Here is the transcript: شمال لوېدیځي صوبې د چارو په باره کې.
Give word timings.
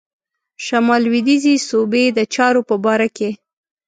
شمال 0.65 1.01
لوېدیځي 1.05 1.53
صوبې 1.67 2.03
د 2.17 2.19
چارو 2.33 2.61
په 2.69 2.75
باره 2.83 3.07
کې. 3.17 3.29